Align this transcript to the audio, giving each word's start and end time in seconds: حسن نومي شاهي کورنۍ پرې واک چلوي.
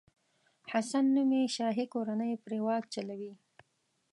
حسن 0.71 1.05
نومي 1.15 1.43
شاهي 1.55 1.85
کورنۍ 1.93 2.31
پرې 2.43 2.59
واک 2.65 2.83
چلوي. 2.93 3.33